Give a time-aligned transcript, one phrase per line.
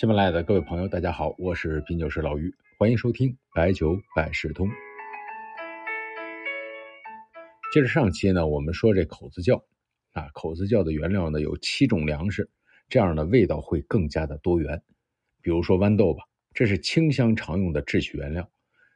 [0.00, 4.66] 喜马拉雅的各位朋友，大家好，我是品酒师老于，欢迎收听白酒百事通。
[7.70, 9.62] 接着上期呢，我们说这口子窖
[10.14, 12.48] 啊，口子窖的原料呢有七种粮食，
[12.88, 14.82] 这样呢味道会更加的多元。
[15.42, 18.50] 比如说豌豆吧，这是清香常用的制曲原料，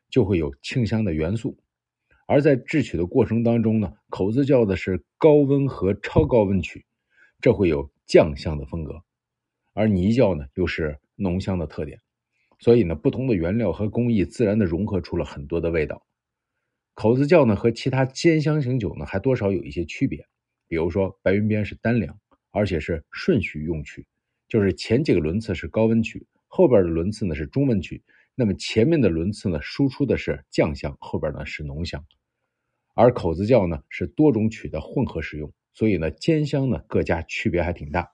[0.09, 1.59] 就会有清香的元素。
[2.27, 6.87] 而在制曲的过程当中呢，口子窖的是高温和超高温曲，
[7.43, 9.03] 这会有酱香的风格。
[9.75, 12.01] 而泥窖呢，又是浓香的特点，
[12.61, 16.07] 所以呢，不同的原料和工艺自然的融合出了很多的味道。
[16.95, 20.25] 口子窖呢和其他兼香型酒呢还多少有一些区别，
[20.69, 22.17] 比如说白云边是单粮，
[22.53, 24.07] 而且是顺序用曲，
[24.49, 28.01] 就是前几个轮次是高温曲，后边的轮次呢是中温曲，
[28.37, 32.07] 那么前面的轮次呢输出的是酱香，后边呢是浓香。
[32.95, 38.14] 而口子窖呢是多种曲的混合使用，所以呢兼香呢各家区别还挺大。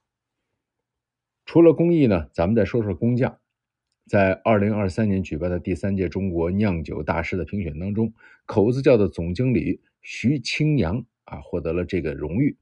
[1.53, 3.41] 除了工艺呢，咱们再说说工匠。
[4.07, 8.15] 在二零二三年举办的第三届中国酿酒大师的评选当中，
[8.47, 12.57] 口子窖的总经理徐清扬啊获得了这个荣誉。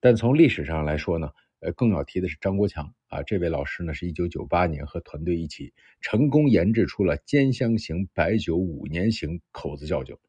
[0.00, 10.20] 但从历史上来说呢，呃，更要提的是张国强啊，这位老师呢是一九九八年和团队一起成功研制出了兼香型白酒五年型口子窖酒。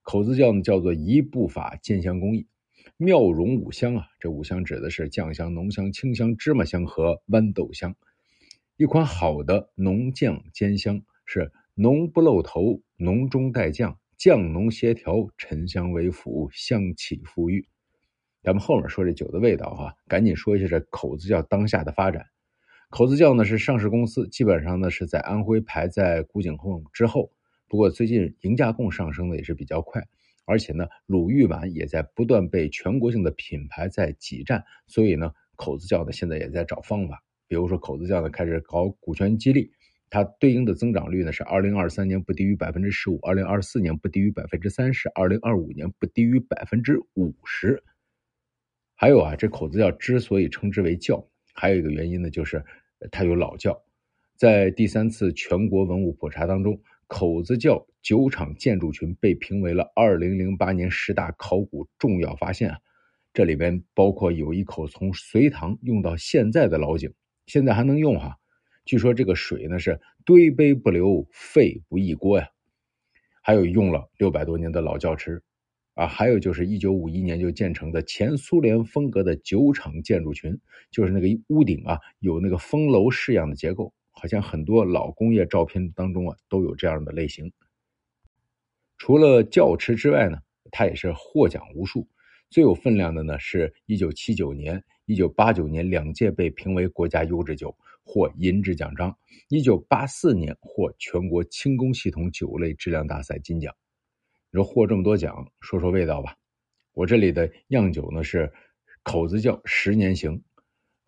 [0.00, 2.46] 口子窖呢叫做一步法兼香工艺。
[2.96, 7.96] 妙融五香啊，这五香指的是酱香、浓香、清香、芝麻香和豌豆香。
[8.76, 17.66] 一款好的浓酱兼香是浓不露头，浓中带酱，酱浓协调，沉香为辅，香气馥郁。
[18.42, 22.26] 咱们后面说这酒的味道哈，赶紧说一下这口子窖当下的发展。
[22.88, 27.30] 口子窖呢是上市公司，基本上呢是在安徽排在古井贡之后，
[27.68, 30.08] 不过最近迎家贡上升的也是比较快。
[30.50, 39.70] 而且呢，鲁豫皖也在不断被全国性的品牌在挤占，所以呢，口子窖呢现在也在找方法，比如说口子窖呢开始搞股权激励，
[40.10, 47.80] 它对应的增长率呢是二零二三年不低于百分之十五，二零二四年不低于百分之三十，二零二五年不低于百分之五十。
[48.96, 51.24] 还有啊，这口子窖之所以称之为窖，
[51.54, 52.64] 还有一个原因呢，就是
[53.12, 53.80] 它有老窖，
[54.34, 56.82] 在第三次全国文物普查当中。
[57.10, 62.78] 口子窖酒厂建筑群被评为了二零零八年十大考古重要发现啊，
[63.34, 67.12] 这里边包括有一口从隋唐用到现在的老井，
[67.46, 68.36] 现在还能用哈。
[68.84, 72.46] 据说这个水呢是堆杯不流，沸不溢锅呀。
[73.42, 75.42] 还有用了六百多年的老窖池
[75.94, 80.56] 啊，还有就是一九五一年就建成的前苏联风格的酒厂建筑群，
[80.92, 83.92] 就是那个屋顶啊有那个风楼式样的结构。
[84.20, 87.50] 好像很多老工业照片当中啊，都有这样的类型。
[88.98, 90.36] 除了窖池之外呢，
[90.70, 92.06] 它也是获奖无数。
[92.50, 99.10] 最有分量的呢，是一九七九年、一九八九年两届被评为国家优质酒，获银质奖章；
[99.48, 103.74] 一九八四年获全国轻工系统酒类质量大赛金奖。
[104.50, 106.36] 你说获这么多奖，说说味道吧。
[106.92, 108.52] 我这里的样酒呢是
[109.02, 110.42] 口子窖十年型。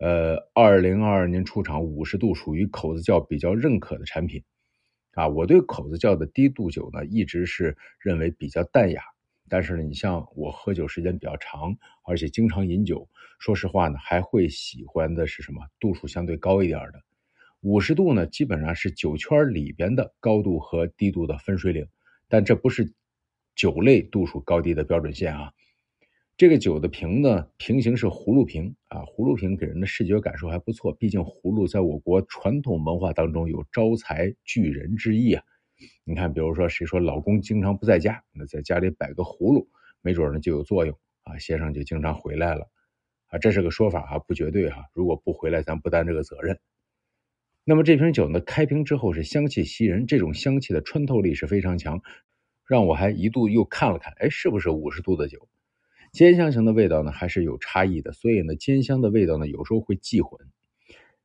[0.03, 4.43] 呃，二零二二年出厂五十度，属于口子窖比较认可的产品，
[5.13, 9.01] 啊，我对口子窖的低度酒呢，一直是认为比较淡雅。
[9.47, 13.07] 但是呢，你像我喝酒时间比较长，而且经常饮酒，
[13.39, 17.01] 说实话呢，还会喜欢的是什么度数相对高一点的。
[17.61, 21.87] 五十度呢，基本上是酒圈里边的高度和低度的分水岭，
[22.27, 22.93] 但这不是
[23.55, 25.53] 酒类度数高低的标准线啊。
[26.35, 30.91] 这个酒的瓶呢，瓶型是葫芦瓶啊，葫芦瓶给人的视觉感受还不错。
[30.91, 35.43] 毕竟葫芦在我国传统文化当中有招财聚人之意啊。
[36.03, 39.69] 你看，比如说谁说老公经常不在家，那在家里摆个葫芦，
[40.01, 42.67] 没准呢就有作用啊，先生就经常回来了
[43.27, 43.37] 啊。
[43.37, 44.85] 这是个说法哈，不绝对哈。
[44.93, 46.57] 如果不回来，咱不担这个责任。
[47.63, 52.01] 那么这瓶酒呢，开瓶之后是香气袭人，这种香气的穿透力是非常强，
[52.67, 55.47] 让我还一度又看了看，哎，是不是五十度的酒？
[56.13, 60.39] 兼香型的味道呢，还是有差异的，所以呢，兼香的味道呢，有时候会忌混。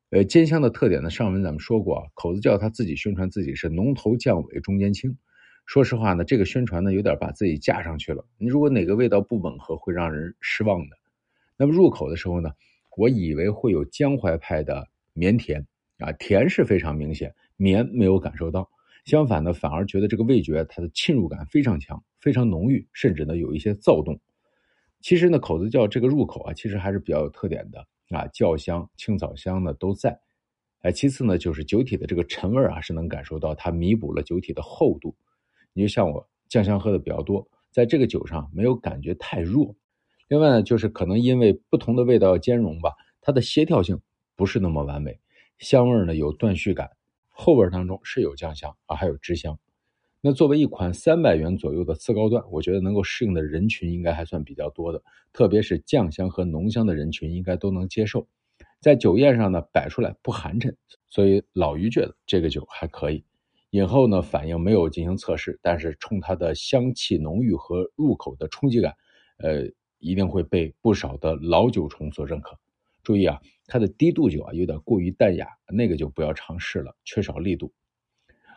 [0.08, 5.14] 呃，兼香的特点呢，上文咱们说过啊，口子窖他自己宣传自己是浓头酱尾中间轻。
[5.66, 8.24] 说实话呢，这个宣传呢，有点把自己架上去了。
[8.38, 10.96] 你如果哪个味道不吻合，会让人失望的。
[11.58, 12.50] 那么入口的时候呢，
[12.96, 15.66] 我以为会有江淮派的绵甜
[15.98, 18.70] 啊，甜是非常明显，绵没有感受到。
[19.04, 24.18] 相反呢，反而觉得这个味觉它的侵入感非常强，非常浓郁，甚至呢有一些躁动。
[25.00, 30.20] 其实呢，口子窖这个入口啊，其实还是比较有特点的啊，窖香、青草香呢都在。
[30.80, 35.16] 哎，其次呢，就是酒体的这个陈味啊，是能感受到它弥补了酒体的厚度。
[35.72, 39.74] 你就像我酱香喝的比较多，在这个酒上没有感觉太弱。
[40.28, 44.00] 另外呢，就是可能因为不同的味道兼容吧，它的协调性
[44.36, 45.20] 不是那么完美。
[45.58, 46.90] 香味呢有断续感，
[47.28, 49.58] 后味当中是有酱香啊，还有脂香。
[50.20, 55.00] 那作为一款三百元左右的次高端，我觉得能够适应的人群应该还算比较多的，
[55.32, 58.26] 特别是酱香和浓香的人群应该都能接受。
[58.80, 60.74] 在酒宴上呢摆出来不寒碜，
[61.08, 63.24] 所以老于觉得这个酒还可以。
[63.70, 68.94] 饮后呢反应没有进行测试，但是冲它的香气浓郁和入口的冲击感，
[69.38, 72.58] 呃，一定会被不少的老酒虫所认可。
[73.04, 77.72] 注意啊，它的低度酒啊有点过于淡雅，那个就不要尝试了，缺少力度。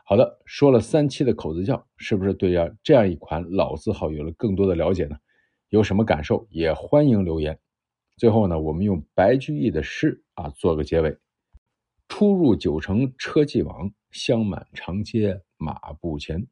[0.03, 5.15] 好的，说了三期的口子窖，是不是对呀这样一款老字号有了更多的了解呢？
[5.69, 7.57] 有什么感受也欢迎留言。
[8.17, 11.17] 最后呢，我们用白居易的诗啊做个结尾：
[12.09, 16.45] 初入九城车骑往，香满长街马不前。